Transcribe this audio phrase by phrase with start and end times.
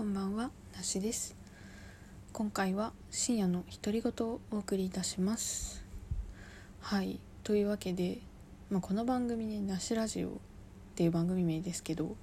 [0.00, 1.36] こんばんはなしです。
[2.32, 5.84] 今回は深夜の独り言をお送りいたします。
[6.80, 8.16] はいというわけで、
[8.70, 10.32] まあ、この番組ね「なしラジオ」っ
[10.94, 12.16] ていう番組名ですけど、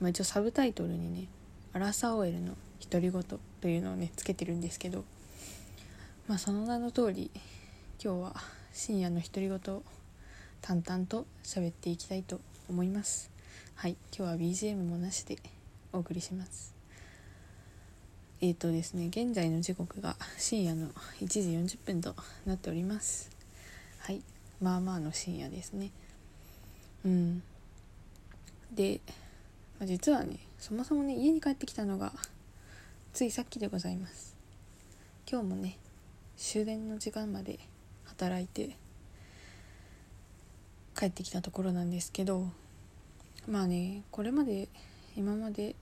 [0.00, 1.28] まあ、一応サブタイトルにね
[1.72, 2.58] 「アラサー OL の
[2.90, 3.22] 独り言」
[3.62, 5.06] というのをねつけてるんですけど
[6.26, 7.30] まあその名の通り
[8.04, 8.36] 今日は
[8.74, 9.82] 深夜の独り言を
[10.60, 12.38] 淡々と喋っていきたいと
[12.68, 13.30] 思います。
[13.76, 15.38] はい今日は BGM もなしで
[15.94, 16.77] お送りします。
[18.40, 20.88] えっ、ー、とですね現在の時刻が深夜の
[21.20, 22.14] 1時40分と
[22.46, 23.30] なっております。
[23.98, 24.22] はい。
[24.60, 25.90] まあまあの深夜ですね。
[27.04, 27.42] うん。
[28.72, 29.00] で、
[29.80, 32.12] まあ、実はねそもそもね家に帰ってきたのが
[33.12, 34.36] ついさっきでございます。
[35.30, 35.76] 今日もね
[36.36, 37.58] 終電の時間まで
[38.04, 38.76] 働いて
[40.96, 42.48] 帰ってきたところなんですけど
[43.48, 44.68] まあねこれまで
[45.16, 45.74] 今まで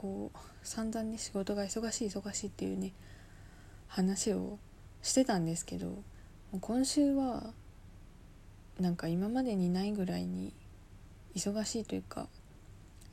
[0.00, 2.92] こう散々ね仕事が忙しい忙しいっていうね
[3.86, 4.58] 話を
[5.02, 6.02] してたんですけど
[6.58, 7.52] 今週は
[8.78, 10.54] なんか今までにないぐらいに
[11.36, 12.28] 忙しいというか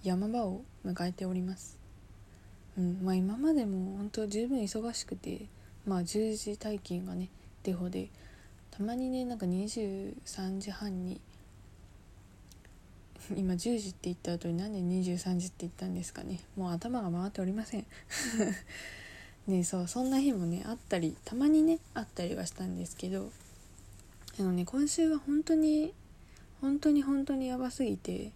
[0.01, 1.77] 山場を迎えております。
[2.77, 5.41] うんまあ、今までも本当十分忙しくて、
[5.85, 7.27] まあ、10時退勤がね
[7.63, 8.07] デフォで
[8.71, 11.19] たまにねなんか23時半に
[13.35, 14.79] 今10時って言った後に何で
[15.11, 16.39] 23時って言ったんですかね。
[16.55, 17.85] もう頭が回っておりません。
[19.47, 23.31] ねそうそんな日もねあったりたまにねあったりはしたんですけど
[24.39, 25.93] あのね今週は本当に
[26.59, 28.31] 本当に本当にやばすぎて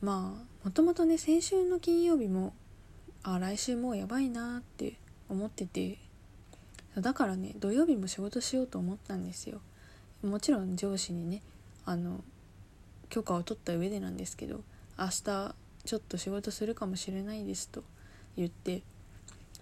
[0.00, 2.52] まあもともとね先週の金曜日も
[3.22, 4.94] あ来週もうやばいなって
[5.28, 5.98] 思ってて
[6.96, 9.60] だからね土曜日も仕事しようと思ったんですよ。
[10.22, 11.42] もちろん上司にね
[11.84, 12.24] あの
[13.10, 14.60] 許可を取った上でなんですけど
[14.98, 15.54] 明日
[15.84, 17.84] ちょっと仕事するかもしれないですと
[18.36, 18.82] 言って、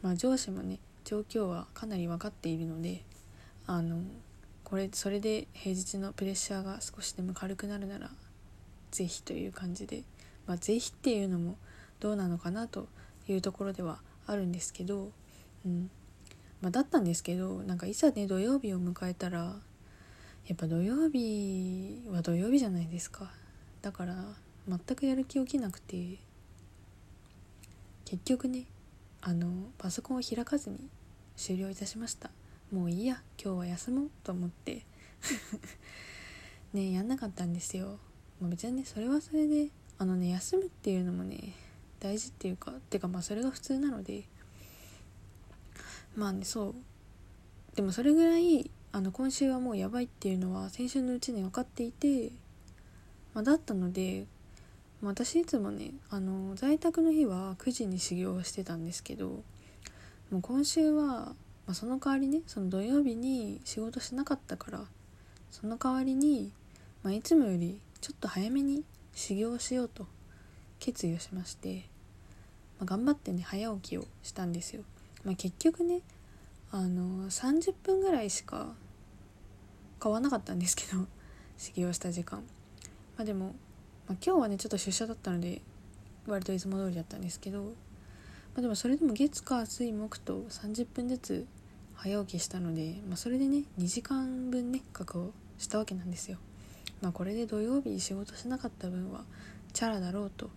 [0.03, 3.03] まあ、上司もね状況はかなり分かっているので
[3.67, 3.99] あの
[4.65, 8.11] これそれで平日のプレッシャーが少しでも軽くなるなら
[8.91, 10.03] 是非という感じで、
[10.47, 11.57] まあ、是非っていうのも
[12.01, 12.89] どうなのかなと
[13.29, 15.11] いうところではあるんですけど、
[15.67, 15.91] うん。
[16.61, 19.57] まあ、だったんですけどなんかいざね土曜日を迎えたら
[20.47, 23.31] やっぱ土曜日は土曜日じゃないですか。
[23.85, 24.15] だから
[24.67, 26.17] 全くやる気起きなくて
[28.07, 28.65] 結局ね
[29.21, 30.89] あのパソコンを開かずに
[31.37, 32.31] 終了いたしました。
[32.73, 34.87] もういいや今日は休もうと思って。
[36.73, 37.99] ねやんなかったんですよ、
[38.41, 39.69] まあ、別にねそれはそれで
[39.99, 41.53] あのね休むっていうのもね
[42.01, 44.25] 大事っていうかてかまあそれが普通なので。
[46.17, 46.75] まあねそう。
[47.77, 52.33] でもそれぐらいあの今週はもうやばいっていうのは先週のうちに分かっていて、
[53.35, 54.27] まあ、だったので、
[55.03, 59.43] ま、私いつもねあの在宅の日は9時に修行をしてたんですけど
[60.31, 61.35] もう今週は、ま
[61.69, 64.81] あ、その代わりねその土曜日に仕事しなかったから
[65.51, 66.53] その代わりに、
[67.03, 68.85] まあ、いつもよりちょっと早めに
[69.15, 70.07] 修行しようと
[70.79, 71.85] 決意をしまして、
[72.79, 74.83] まあ、頑張ってね早起きをしたんですよ。
[75.25, 76.01] まあ、結局ね
[76.71, 78.75] あの30分ぐらいしか
[80.03, 81.07] 変わなかったんですけど
[81.57, 82.43] 修行した時間
[83.17, 85.61] まあでも、まあ、今日はねちょっと出社だったので
[86.27, 87.71] 割といつも通りだったんですけど、ま
[88.59, 91.47] あ、でもそれでも月火水木と30分ずつ
[91.95, 96.39] 早起きしたので、まあ、それでね2時間分ね確保したわけなんですよ。
[97.01, 99.25] まあ、これで土曜日仕事しなかった分は
[99.73, 100.49] チャラだろうと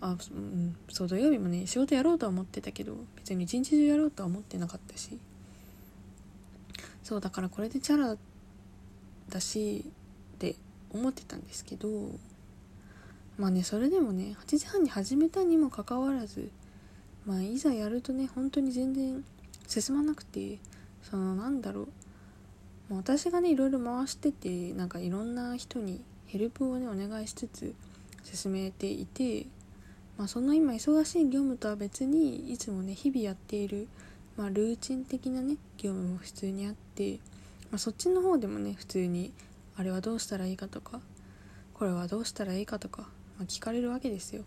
[0.00, 5.18] あ、うん、そう土曜日もね仕事やろうとは思ってたけど別に一日中やろうとは思ってなかったし
[7.02, 8.16] そうだからこれでチャラ
[9.28, 9.84] だし
[10.90, 11.88] 思ってたんですけど
[13.38, 16.50] まあねそれでもね8時半に始めたにもかかわらず
[17.24, 19.24] まあいざやるとね本当に全然
[19.66, 20.58] 進まなくて
[21.02, 21.88] そのなんだろう、
[22.90, 27.74] ま、私がねいろいろ回しててなんかいろんな人にヘルプをねお願いしつつ
[28.24, 29.46] 進めていて、
[30.18, 33.86] まあ、その今忙しい業務とは別にいつもね日々やっている、
[34.36, 37.18] まあ、ルーチン的なね業務も普通にあって
[37.70, 39.32] まあ、そっちの方でもね普通に
[39.76, 41.00] あれはどうしたらいいかとか
[41.74, 43.02] これはどうしたらいいかとか、
[43.38, 44.44] まあ、聞かれるわけですよ。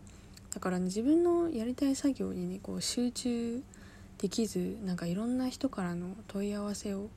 [0.53, 3.61] だからね自分のやりたい作業にねこう集中
[4.17, 7.09] できずなんかいろんな人からの問い合わせを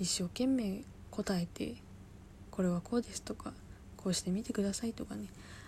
[0.00, 1.74] 一生懸命答えて
[2.50, 3.52] これはこうですとか
[3.96, 5.26] こうしてみてくださいとかね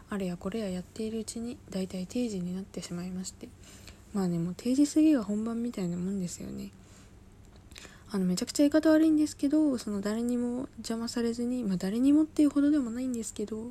[0.08, 3.48] あれやこれややっているうちに大体定時になってしまいまして
[4.14, 6.70] まあねもう定時過ぎが本番みたいなもんですよね。
[8.14, 13.70] あのめちゃくちゃ言い方悪いんですけどその誰にも邪魔されずに、まあ、誰にもっていうほどでもないんですけど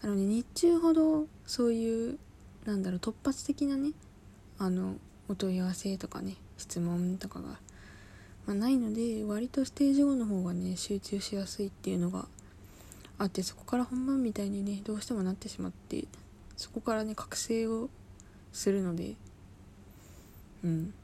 [0.00, 2.18] あの、ね、日中ほどそういう
[2.66, 3.90] なんだろう突発的なね
[4.60, 4.94] あの
[5.28, 7.48] お問い合わせとかね質問とかが、
[8.46, 12.26] まあ、ないので割とステージ5の方がね集中しやすいっていうのが
[13.18, 16.04] あってそこから本番みたいにねどうしてもなってしまって
[16.56, 17.90] そこからね覚醒を
[18.52, 19.16] するので
[20.62, 20.94] うん。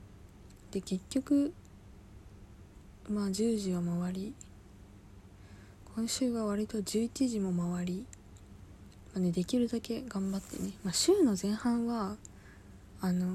[0.70, 1.52] で結局
[3.08, 4.34] まあ10時は回り
[5.94, 8.06] 今週は割と11時も回り、
[9.12, 12.16] まあね、できるだけ頑張ってね、まあ、週の前半は
[13.02, 13.26] あの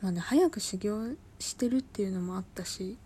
[0.00, 2.96] まあね早く修行してるっていうのもあったし、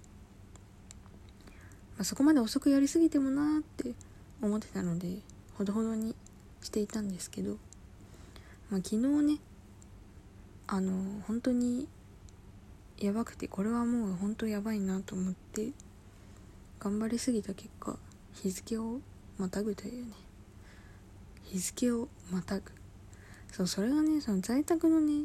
[1.96, 3.92] まあ、そこまで遅くやりすぎてもなーって
[4.40, 5.18] 思ってたので
[5.58, 6.14] ほどほどに
[6.62, 7.56] していたんですけど、
[8.70, 9.38] まあ、昨日ね
[10.68, 10.92] あの
[11.26, 11.88] 本当に
[12.98, 15.70] やばくてこれはもう本当やばいなと思って
[16.78, 17.96] 頑張りすぎた結果
[18.34, 19.00] 日付を
[19.38, 20.12] またぐというね。
[21.44, 22.62] 日付をまたぐ。
[23.52, 25.24] そうそれがねその在宅のね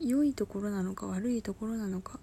[0.00, 2.18] 良いところなのか悪いところなのか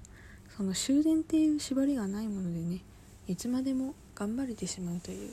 [0.56, 2.81] その終電っていう縛りがないものでね
[3.28, 5.31] いつまでも頑張れてしまうという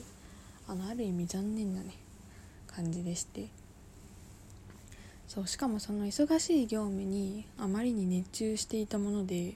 [0.67, 1.95] あのある意味残念なね
[2.67, 3.60] 感じでして。
[5.31, 9.53] そうしかもその忙しい業務にあまりに熱中していたもので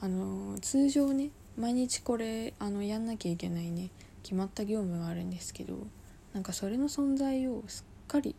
[0.00, 3.90] あの通常ね毎日これあのやんなきゃいけないね
[4.24, 5.86] 決まった業務があるんですけど
[6.34, 8.34] なんかそれの存在をすっかり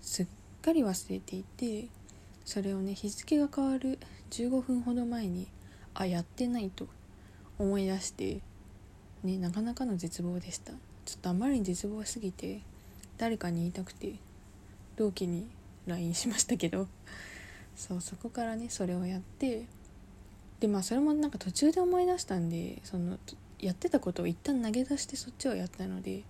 [0.00, 0.26] すっ
[0.62, 1.88] かり忘れていて
[2.44, 3.98] それをね日付が変わる
[4.30, 5.48] 15分ほど前に
[5.94, 6.86] あやってないと
[7.58, 8.38] 思い出して
[9.24, 10.74] ねなかなかの絶望でした。
[11.06, 12.60] ちょっとあまりに絶望すぎて
[13.18, 14.12] 誰かに言いたくて
[14.96, 15.48] 同期に
[15.86, 16.88] LINE しましたけど。
[17.76, 19.66] そうそこからねそれをやって。
[20.60, 23.18] でまあそれもなんか途中で思い出したんでその
[23.58, 26.24] やってたことを一旦投げ出してそっちをやったので。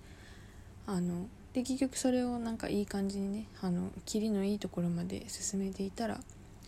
[0.86, 6.20] あので結局それをなんかいい感じにねあのキリのいいところまで進めていたら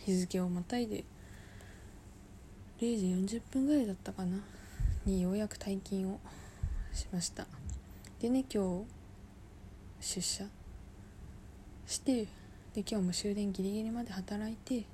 [0.05, 1.05] 日付をまたいで
[2.81, 4.38] 0時40分ぐらいだったかな
[5.05, 6.21] にようやく退勤を
[6.93, 7.47] しました。
[8.21, 8.85] でね今
[10.00, 10.44] 日出社
[11.87, 12.27] して
[12.76, 14.84] で今日も終電ギリギリまで働いて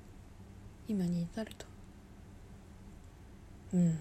[0.87, 1.65] 今に至ると。
[3.73, 3.99] うん。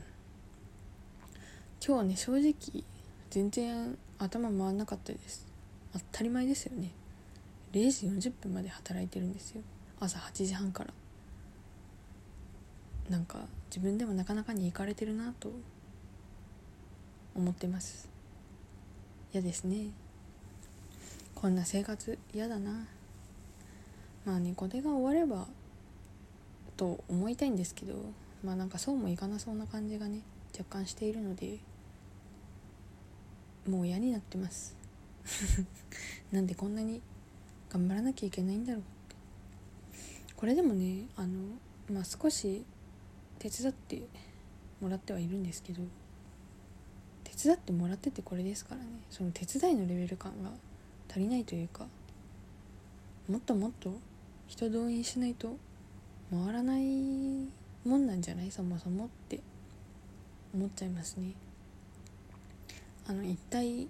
[1.85, 2.55] 今日はね正直
[3.29, 5.49] 全然頭回んなかったです。
[5.93, 6.93] 当たり前ですよね。
[7.73, 9.63] 0時40分まで働いてるんですよ。
[9.99, 10.91] 朝8時半から。
[13.11, 15.51] なんか自分でもなかなかに行かれてるなと。
[17.35, 18.09] 思ってます。
[19.33, 19.87] 嫌ですね。
[21.35, 22.87] こんな生活嫌だな。
[24.25, 25.47] まあねこれが終われば
[26.77, 27.95] と思いたいんですけど
[28.45, 30.21] まあなんかそうもいかなそうな感じがね
[30.57, 31.59] 若干しているので
[33.69, 34.77] もう嫌になってます。
[36.33, 37.01] なんでこんなに
[37.71, 38.83] 頑張らなきゃいけないんだろう。
[38.83, 39.17] って
[40.35, 41.39] これでもねあの
[41.91, 42.65] まあ少し
[43.39, 44.03] 手伝って
[44.81, 45.83] もらってはいるんですけど
[47.23, 50.51] 手伝ってもらっててこれですからねその手伝いのレベル感が
[51.09, 51.87] 足りないというか
[53.29, 53.95] もっともっと
[54.53, 55.57] 人動員しないと
[56.31, 56.83] 回らない
[57.87, 58.51] もんなんじゃない？
[58.51, 59.41] そもそもって。
[60.55, 61.33] 思っちゃいますね。
[63.09, 63.89] あの一体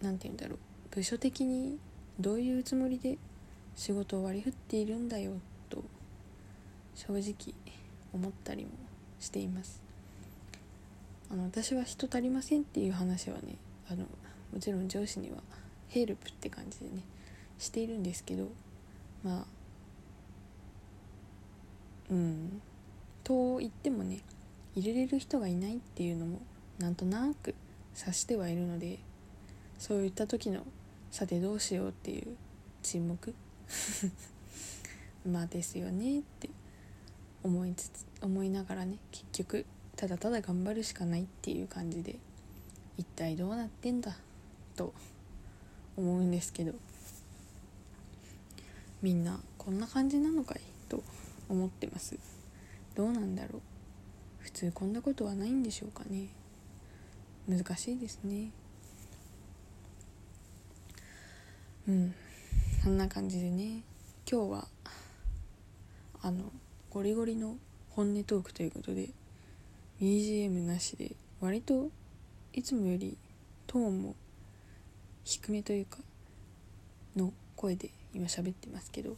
[0.00, 0.58] 何て言うんだろう。
[0.90, 1.78] 部署的に
[2.18, 3.18] どういうつもりで
[3.76, 5.32] 仕事を割り振っているんだよ
[5.68, 5.84] と
[6.94, 7.54] 正直
[8.14, 8.70] 思ったりも
[9.20, 9.82] しています。
[11.30, 13.56] あの私は人足りませんっていう話はね
[13.90, 14.06] あの
[14.50, 15.36] もちろん上司には
[15.88, 17.02] ヘルプって感じでね
[17.58, 18.48] しているんですけど
[19.22, 19.44] まあ
[22.10, 22.62] うん。
[23.24, 24.20] と言ってもね
[24.74, 26.40] 入れれる人がいないっていうのも
[26.78, 27.54] なんとなく
[27.94, 28.98] 察してはいるので
[29.78, 30.66] そういった時の
[31.10, 32.36] さてどうしようっていう
[32.82, 33.34] 沈黙？
[35.28, 36.48] まあですよねって
[37.42, 42.16] 思いつつ思いながらね結局ただただ頑張るしかないっていう感じで
[42.96, 44.16] 一体どうなってんだ
[44.76, 44.94] と
[45.96, 46.72] 思うんですけど
[49.02, 50.60] みんなこんな感じなのかい？
[50.88, 51.02] と
[51.50, 52.16] 思ってます。
[52.94, 53.60] どうなんだろう。
[54.38, 56.28] 普通こんなことはないんでしょうかね。
[57.48, 58.52] 難しいですね。
[61.88, 62.14] うん。
[62.82, 63.82] そんな感じでね。
[64.30, 64.68] 今日は
[66.22, 66.52] あの
[66.88, 67.56] ゴリゴリの
[67.90, 69.08] 本音トークということで
[70.00, 71.90] BGM なしで割と
[72.52, 73.18] いつもより
[73.66, 74.14] トーンも
[75.24, 75.98] 低めというか
[77.16, 79.16] の声で今喋ってますけど。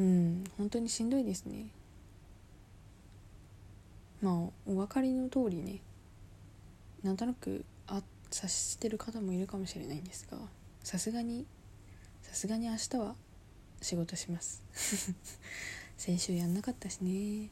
[0.00, 1.66] うん本当にしんどいですね。
[4.22, 4.34] まあ
[4.66, 5.80] お分かりの通りね
[7.02, 10.38] なんとなくあ察してる方もいるかもしれないんですが
[10.82, 11.44] さすがに
[12.22, 13.14] さすがに明日は
[13.82, 14.62] 仕事します。
[15.98, 17.50] 先週やんなかったしね。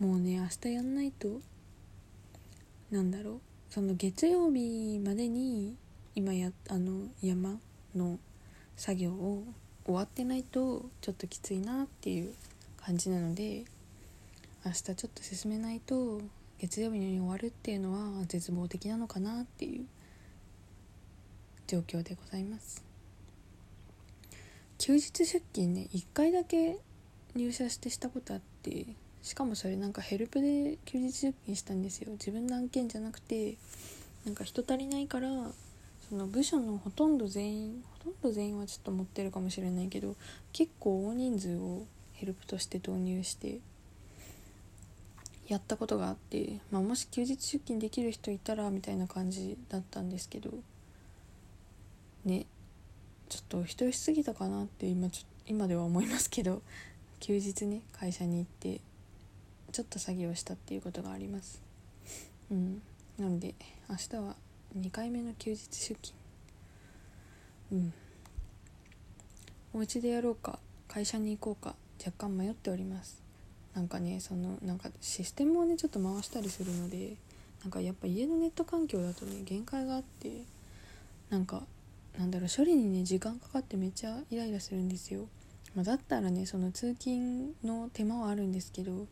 [0.00, 1.40] もうね明日やんないと
[2.90, 5.76] なんだろうその月曜日までに
[6.16, 7.60] 今やあの山
[7.94, 8.18] の
[8.76, 9.44] 作業を
[9.88, 12.34] 終わってないとちょっときついなっていう
[12.76, 13.64] 感じなので
[14.62, 16.20] 明日ちょっと進めないと
[16.58, 19.86] 月曜日に終わるっていうのは絶望的なのかなっていう
[21.66, 22.84] 状況でございます。
[24.76, 26.76] 休日出勤ね1回だけ
[27.34, 28.88] 入社してしたことあって
[29.22, 32.12] しかもそれなんかヘルプで休日出勤したんですよ。
[32.12, 33.56] 自分の案件じゃなくて
[34.26, 35.30] なんか人足りないから
[36.08, 40.16] その部署のほとんど全員ほとんど全員はちょっと持ってるかもしれないけど
[40.52, 43.58] 結構大人数をヘルプとして導入して
[45.46, 50.50] やったことがあって、まあ、もし休日出勤できる人いたらみたいな感じだったんですけど
[52.24, 52.46] ね
[53.28, 56.62] ちょっと人しすぎたかなって今ちょ今では思いますけど
[57.20, 58.80] 休日ね会社に行って
[59.72, 61.60] ちょっと作業したっていうことがあります。
[62.50, 62.80] うん。
[63.18, 63.54] なので
[63.88, 64.36] 明日は
[64.76, 66.14] 2回目の休日出勤。
[67.72, 67.92] うん。
[69.74, 70.58] お家でやろうか。
[70.88, 71.76] 会社に行こうか。
[72.04, 73.28] 若干迷っております。
[73.78, 77.14] なんかねそのなんかシステムをねちょっと回したりするので
[77.62, 80.42] なんかやっぱ家のネット環境だとね限界があって
[81.30, 81.62] なんか
[82.18, 85.28] なんだろう処理にね時間かかってめっちゃイライラするんですよ、
[85.76, 89.06] まあ、だったらねその通勤の手間はあるんですけど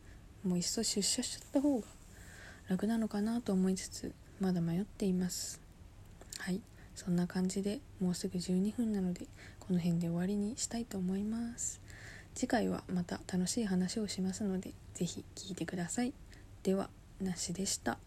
[0.45, 1.87] もういっそ出社しちゃった方が
[2.69, 5.61] 楽なのかなと思いつつまだ迷っています。
[6.39, 6.61] はい。
[6.95, 9.27] そんな感じでもうすぐ12分なので
[9.61, 11.81] この辺で終わりにしたいと思います。
[12.35, 16.13] 次回はまた楽しい話をしますので是非聞いてください。
[16.63, 16.89] では
[17.21, 17.99] なしでした。